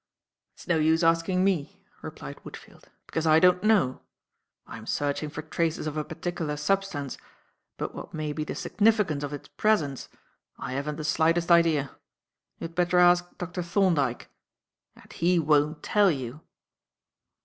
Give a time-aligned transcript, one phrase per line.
[0.55, 4.01] "It's no use asking me," replied Woodfield, "because I don't know.
[4.65, 7.19] I am searching for traces of a particular substance,
[7.77, 10.09] but what may be the significance of its presence,
[10.57, 11.91] I haven't the slightest idea.
[12.57, 13.61] You'd better ask Dr.
[13.61, 14.27] Thorndyke
[14.95, 16.41] and he won't tell you."